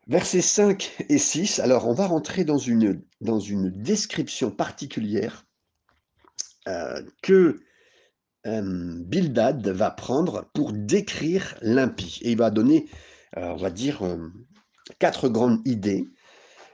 [0.06, 5.46] Versets 5 et 6, alors on va rentrer dans une, description particulière
[6.68, 7.60] euh, que
[8.46, 12.20] euh, Bildad va prendre pour décrire l'impie.
[12.22, 12.86] Et il va donner,
[13.38, 14.02] euh, on va dire,
[14.98, 16.10] quatre grandes idées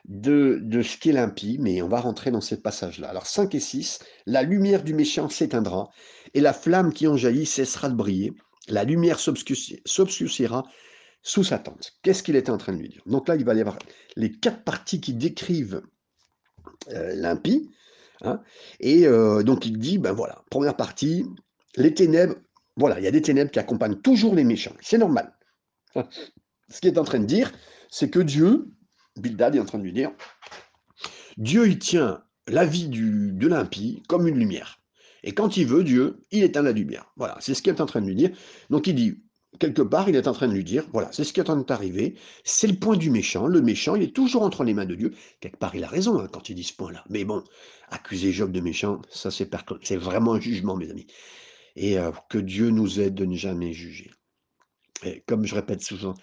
[0.06, 3.10] de, de ce qu'est l'impie, mais on va rentrer dans ces passages-là.
[3.10, 5.90] Alors 5 et 6, la lumière du méchant s'éteindra,
[6.34, 8.32] et la flamme qui en jaillit cessera de briller,
[8.66, 10.64] la lumière s'obscurcira
[11.22, 11.92] sous sa tente.
[12.02, 13.02] Qu'est-ce qu'il était en train de lui dire?
[13.06, 13.78] Donc là, il va y avoir
[14.16, 15.82] les quatre parties qui décrivent
[16.88, 17.70] euh, l'impie.
[18.22, 18.42] Hein,
[18.80, 21.24] et euh, donc il dit, ben voilà, première partie,
[21.76, 22.34] les ténèbres,
[22.76, 24.74] voilà, il y a des ténèbres qui accompagnent toujours les méchants.
[24.80, 25.34] C'est normal.
[26.68, 27.52] Ce qu'il est en train de dire,
[27.90, 28.70] c'est que Dieu,
[29.16, 30.12] Bildad est en train de lui dire,
[31.36, 34.80] Dieu, il tient la vie du, de l'impie comme une lumière.
[35.22, 37.12] Et quand il veut, Dieu, il éteint la lumière.
[37.16, 38.30] Voilà, c'est ce qu'il est en train de lui dire.
[38.70, 39.22] Donc il dit,
[39.58, 41.54] quelque part, il est en train de lui dire, voilà, c'est ce qui est en
[41.54, 44.86] train d'arriver, c'est le point du méchant, le méchant, il est toujours entre les mains
[44.86, 45.12] de Dieu.
[45.40, 47.04] Quelque part, il a raison hein, quand il dit ce point-là.
[47.10, 47.42] Mais bon,
[47.88, 51.06] accuser Job de méchant, ça c'est vraiment un jugement, mes amis.
[51.76, 54.10] Et euh, que Dieu nous aide de ne jamais juger.
[55.26, 56.14] Comme je répète souvent,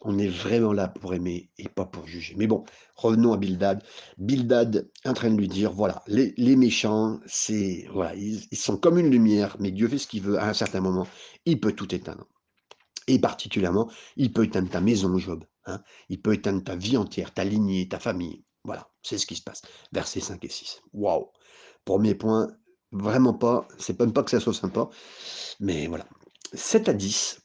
[0.00, 2.34] on est vraiment là pour aimer et pas pour juger.
[2.36, 2.64] Mais bon,
[2.96, 3.82] revenons à Bildad.
[4.18, 8.98] Bildad est en train de lui dire, voilà, les, méchants, c'est voilà, ils, sont comme
[8.98, 11.06] une lumière, mais Dieu fait ce qu'il veut à un certain moment,
[11.46, 12.26] il peut tout éteindre.
[13.06, 15.44] Et particulièrement, il peut éteindre ta maison, Job.
[15.66, 15.80] Hein.
[16.08, 18.44] Il peut éteindre ta vie entière, ta lignée, ta famille.
[18.64, 19.62] Voilà, c'est ce qui se passe.
[19.92, 20.82] Versets 5 et 6.
[20.94, 21.28] Waouh
[21.84, 22.48] Premier point,
[22.92, 24.88] vraiment pas, c'est même pas que ça soit sympa,
[25.60, 26.06] mais voilà.
[26.54, 27.42] 7 à 10,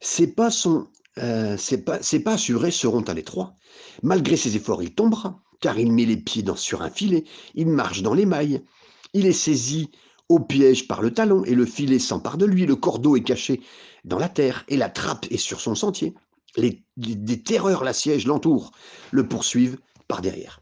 [0.00, 0.88] c'est pas son.
[1.18, 3.54] Euh, pas, pas assuré seront à l'étroit.
[4.02, 7.68] Malgré ses efforts, il tombera, car il met les pieds dans, sur un filet, il
[7.68, 8.64] marche dans les mailles,
[9.12, 9.90] il est saisi
[10.30, 13.60] au piège par le talon, et le filet s'empare de lui, le cordeau est caché
[14.04, 16.14] dans la terre, et la trappe est sur son sentier.
[16.56, 18.70] Les, des terreurs l'assiègent, l'entourent,
[19.10, 20.60] le poursuivent par derrière.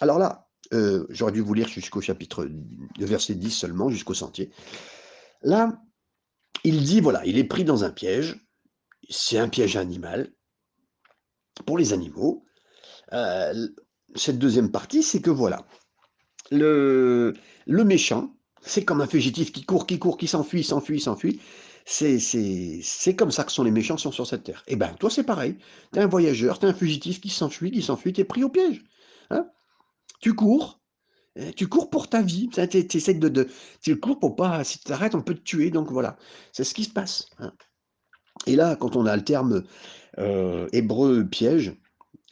[0.00, 4.50] Alors là, euh, j'aurais dû vous lire jusqu'au chapitre de verset 10 seulement, jusqu'au sentier.
[5.40, 5.80] Là,
[6.62, 8.36] il dit, voilà, il est pris dans un piège,
[9.08, 10.30] c'est un piège animal,
[11.64, 12.44] pour les animaux.
[13.14, 13.68] Euh,
[14.14, 15.66] cette deuxième partie, c'est que voilà,
[16.50, 17.32] le,
[17.66, 18.35] le méchant,
[18.66, 21.40] c'est comme un fugitif qui court, qui court, qui s'enfuit, s'enfuit, s'enfuit.
[21.84, 24.64] C'est, comme ça que sont les méchants sur cette terre.
[24.66, 25.56] Et eh ben, toi, c'est pareil.
[25.92, 28.42] Tu es un voyageur, tu es un fugitif qui s'enfuit, qui s'enfuit, tu es pris
[28.42, 28.82] au piège.
[29.30, 29.46] Hein
[30.20, 30.80] tu cours,
[31.36, 32.48] eh, tu cours pour ta vie.
[32.48, 33.48] Tu de, de,
[33.80, 34.64] tu cours pour pas.
[34.64, 35.70] Si tu t'arrêtes, on peut te tuer.
[35.70, 36.16] Donc voilà,
[36.52, 37.30] c'est ce qui se passe.
[37.38, 37.52] Hein.
[38.46, 39.62] Et là, quand on a le terme
[40.18, 41.76] euh, hébreu piège,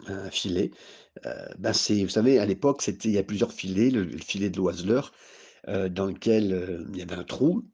[0.06, 0.72] un filet,
[1.26, 4.56] euh, ben vous savez, à l'époque, il y a plusieurs filets, le, le filet de
[4.56, 5.12] l'oiseleur,
[5.68, 7.64] euh, dans lequel euh, il y avait un trou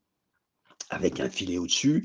[0.91, 2.05] avec un filet au-dessus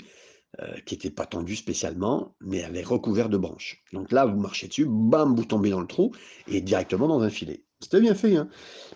[0.59, 3.83] euh, qui n'était pas tendu spécialement, mais avait recouvert de branches.
[3.93, 6.11] Donc là, vous marchez dessus, bam, vous tombez dans le trou
[6.47, 7.65] et directement dans un filet.
[7.81, 8.49] C'était bien fait, hein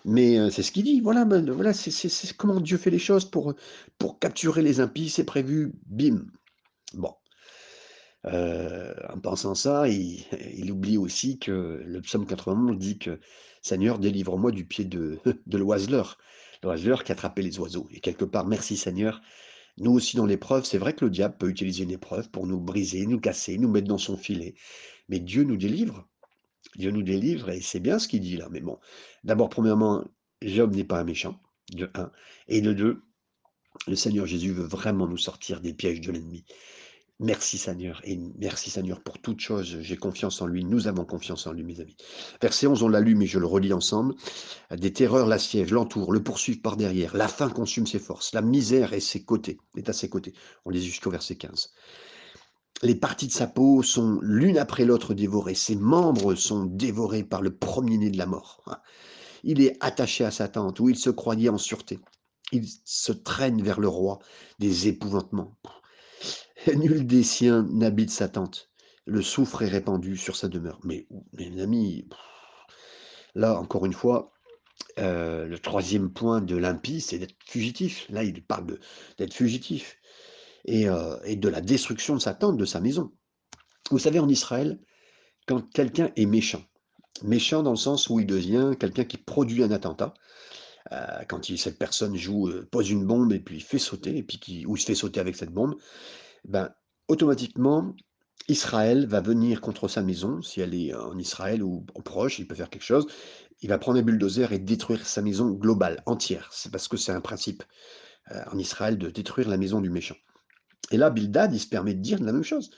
[0.04, 1.00] mais c'est ce qu'il dit.
[1.00, 3.54] Voilà, ben, voilà c'est comment Dieu fait les choses pour,
[3.98, 6.24] pour capturer les impies, c'est prévu, bim.
[6.94, 7.14] Bon.
[8.24, 13.20] en pensant ça, il, oublie aussi que le psaume 91 dit que
[13.62, 15.20] Seigneur, délivre-moi du pied de
[15.52, 16.16] l'oiseleur
[16.62, 17.88] l'oiseleur qui attrapait les oiseaux.
[17.92, 19.20] Et quelque part, merci Seigneur,
[19.78, 22.60] nous aussi dans l'épreuve, c'est vrai que le diable peut utiliser une épreuve pour nous
[22.60, 24.54] briser, nous casser, nous mettre dans son filet.
[25.08, 26.06] Mais Dieu nous délivre.
[26.76, 28.48] Dieu nous délivre et c'est bien ce qu'il dit là.
[28.50, 28.78] Mais bon,
[29.24, 30.04] d'abord, premièrement,
[30.42, 31.40] Job n'est pas un méchant,
[31.72, 32.12] de un.
[32.48, 33.02] Et de deux,
[33.86, 36.44] le Seigneur Jésus veut vraiment nous sortir des pièges de l'ennemi.
[37.22, 39.76] Merci Seigneur, et merci Seigneur pour toutes choses.
[39.82, 41.94] J'ai confiance en lui, nous avons confiance en lui, mes amis.
[42.40, 44.14] Verset 11, on l'a lu, mais je le relis ensemble.
[44.74, 47.14] Des terreurs l'assiègent, l'entourent, le poursuivent par derrière.
[47.14, 48.32] La faim consume ses forces.
[48.32, 50.32] La misère est, ses côtés, à ses côtés.
[50.64, 51.74] On les jusqu'au verset 15.
[52.82, 55.54] Les parties de sa peau sont l'une après l'autre dévorées.
[55.54, 58.64] Ses membres sont dévorés par le premier-né de la mort.
[59.44, 61.98] Il est attaché à sa tente où il se croyait en sûreté.
[62.50, 64.20] Il se traîne vers le roi
[64.58, 65.58] des épouvantements.
[66.66, 68.70] Nul des siens n'habite sa tente.
[69.06, 70.78] Le soufre est répandu sur sa demeure.
[70.84, 72.06] Mais, mes amis,
[73.34, 74.32] là, encore une fois,
[74.98, 78.06] euh, le troisième point de l'impie, c'est d'être fugitif.
[78.10, 78.78] Là, il parle
[79.18, 79.98] d'être fugitif.
[80.66, 83.10] Et, euh, et, de la destruction de sa tente, de sa maison.
[83.90, 84.78] Vous savez, en Israël,
[85.46, 86.62] quand quelqu'un est méchant,
[87.22, 90.12] méchant dans le sens où il devient quelqu'un qui produit un attentat,
[90.92, 92.16] euh, quand cette personne
[92.70, 94.26] pose une bombe et puis fait sauter,
[94.66, 95.76] ou il se fait sauter avec cette bombe,
[96.44, 96.70] ben,
[97.08, 97.94] automatiquement,
[98.48, 102.54] Israël va venir contre sa maison, si elle est en Israël ou proche, il peut
[102.54, 103.06] faire quelque chose,
[103.62, 106.48] il va prendre un bulldozer et détruire sa maison globale, entière.
[106.52, 107.62] C'est parce que c'est un principe
[108.32, 110.16] euh, en Israël de détruire la maison du méchant.
[110.90, 112.70] Et là, Bildad, il se permet de dire la même chose.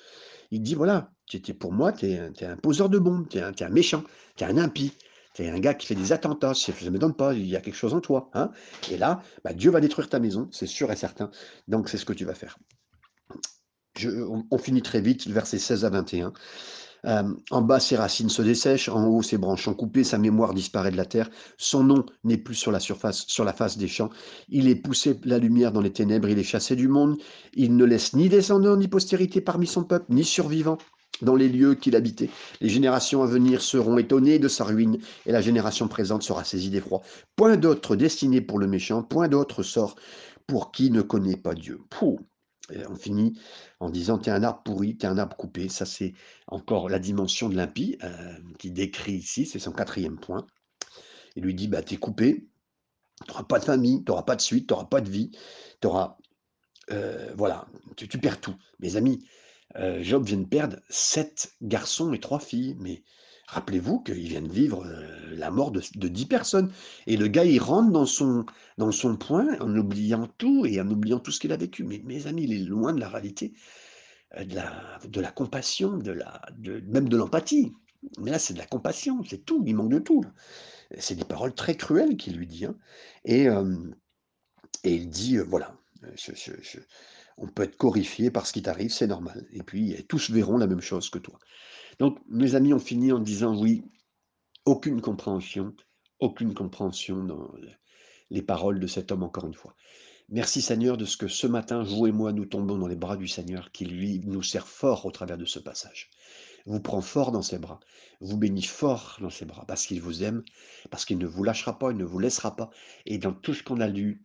[0.50, 1.10] Il dit, voilà,
[1.58, 4.04] pour moi, tu es, un poseur de bombes, tu es, un méchant,
[4.36, 4.92] tu es un impie,
[5.34, 7.56] tu es un gars qui fait des attentats, ça ne me donne pas, il y
[7.56, 8.28] a quelque chose en toi.
[8.34, 8.50] Hein
[8.90, 11.30] et là, bah, Dieu va détruire ta maison, c'est sûr et certain.
[11.68, 12.58] Donc c'est ce que tu vas faire
[14.50, 16.32] on, finit très vite, verset 16 à 21.
[17.04, 20.54] Euh, en bas, ses racines se dessèchent, en haut, ses branches sont coupées, sa mémoire
[20.54, 23.88] disparaît de la terre, son nom n'est plus sur la surface, sur la face des
[23.88, 24.10] champs.
[24.48, 27.16] Il est poussé la lumière dans les ténèbres, il est chassé du monde,
[27.54, 30.78] il ne laisse ni descendants ni postérité parmi son peuple, ni survivants
[31.22, 32.30] dans les lieux qu'il habitait.
[32.60, 36.70] Les générations à venir seront étonnées de sa ruine, et la génération présente sera saisie
[36.70, 37.02] d'effroi.
[37.36, 39.96] Point d'autre destiné pour le méchant, point d'autre sort
[40.46, 41.80] pour qui ne connaît pas Dieu.
[41.90, 42.20] Pouh
[42.88, 43.38] on finit
[43.80, 45.68] en disant tu es un arbre pourri, tu es un arbre coupé.
[45.68, 46.14] Ça, c'est
[46.46, 50.46] encore la dimension de l'impie euh, qui décrit ici, c'est son quatrième point.
[51.36, 52.48] Il lui dit bah, tu es coupé,
[53.24, 55.30] tu n'auras pas de famille, tu n'auras pas de suite, tu n'auras pas de vie,
[55.80, 56.16] tu auras.
[56.90, 58.56] Euh, voilà, tu, perds tout.
[58.80, 59.24] Mes amis,
[59.76, 63.04] euh, Job vient de perdre sept garçons et trois filles, mais
[63.52, 64.82] Rappelez-vous qu'il vient de vivre
[65.36, 66.72] la mort de, dix personnes.
[67.06, 68.46] Et le gars, il rentre dans son,
[68.78, 71.84] dans point en oubliant tout et en oubliant tout ce qu'il a vécu.
[71.84, 73.52] Mais mes amis, il est loin de la réalité,
[74.38, 76.18] de la, de la compassion, de
[76.56, 77.74] de, même de l'empathie.
[78.18, 80.24] Mais là, c'est de la compassion, c'est tout, il manque de tout.
[80.98, 82.64] C'est des paroles très cruelles qu'il lui dit.
[82.64, 82.76] Hein.
[83.26, 83.48] Et,
[84.84, 85.76] et il dit, voilà,
[87.36, 89.46] on peut être corrifié par ce qui t'arrive, c'est normal.
[89.52, 91.38] Et puis, tous verront la même chose que toi.
[91.98, 93.84] Donc, mes amis ont fini en disant oui,
[94.64, 95.74] aucune compréhension,
[96.20, 97.52] aucune compréhension dans
[98.30, 99.74] les paroles de cet homme, encore une fois.
[100.28, 103.16] Merci Seigneur de ce que ce matin, vous et moi, nous tombons dans les bras
[103.16, 106.10] du Seigneur, qui lui nous sert fort au travers de ce passage.
[106.64, 107.80] Vous prend fort dans ses bras,
[108.20, 110.42] vous bénit fort dans ses bras, parce qu'il vous aime,
[110.90, 112.70] parce qu'il ne vous lâchera pas, il ne vous laissera pas.
[113.04, 114.22] Et dans tout ce qu'on a lu,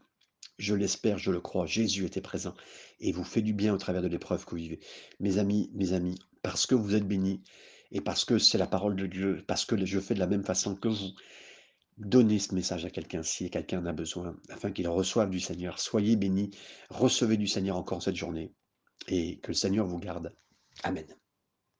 [0.57, 2.53] je l'espère, je le crois, Jésus était présent
[2.99, 4.79] et vous fait du bien au travers de l'épreuve que vous vivez.
[5.19, 7.41] Mes amis, mes amis, parce que vous êtes bénis
[7.91, 10.43] et parce que c'est la parole de Dieu, parce que je fais de la même
[10.43, 11.11] façon que vous.
[11.97, 15.79] Donnez ce message à quelqu'un si quelqu'un en a besoin, afin qu'il reçoive du Seigneur.
[15.79, 16.51] Soyez bénis,
[16.89, 18.53] recevez du Seigneur encore cette journée
[19.07, 20.31] et que le Seigneur vous garde.
[20.83, 21.07] Amen.